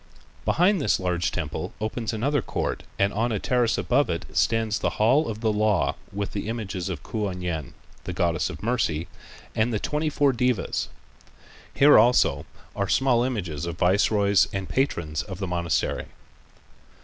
[0.45, 4.89] Behind this large temple opens another court and on a terrace above it stands the
[4.97, 7.75] hall of the Law with the images of Kuan Yin,
[8.05, 9.05] the goddess of Mercy,
[9.53, 10.89] and the twenty four devas.
[11.71, 16.07] Here also are small images of viceroys and patrons of the monastery.